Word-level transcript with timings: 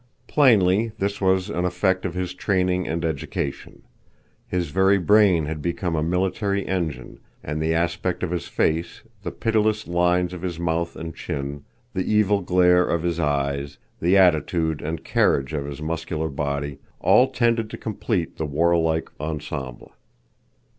Plainly, 0.25 0.93
this 0.97 1.21
was 1.21 1.51
an 1.51 1.63
effect 1.63 2.05
of 2.07 2.15
his 2.15 2.33
training 2.33 2.87
and 2.87 3.05
education. 3.05 3.83
His 4.47 4.71
very 4.71 4.97
brain 4.97 5.45
had 5.45 5.61
become 5.61 5.95
a 5.95 6.01
military 6.01 6.67
engine; 6.67 7.19
and 7.43 7.61
the 7.61 7.75
aspect 7.75 8.23
of 8.23 8.31
his 8.31 8.47
face, 8.47 9.03
the 9.21 9.29
pitiless 9.31 9.87
lines 9.87 10.33
of 10.33 10.41
his 10.41 10.57
mouth 10.59 10.95
and 10.95 11.13
chin, 11.15 11.65
the 11.93 12.03
evil 12.11 12.41
glare 12.41 12.83
of 12.87 13.03
his 13.03 13.19
eyes, 13.19 13.77
the 13.99 14.17
attitude 14.17 14.81
and 14.81 15.03
carriage 15.03 15.53
of 15.53 15.67
his 15.67 15.83
muscular 15.83 16.29
body, 16.29 16.79
all 16.99 17.29
tended 17.29 17.69
to 17.69 17.77
complete 17.77 18.37
the 18.37 18.45
warlike 18.47 19.11
ensemble. 19.19 19.91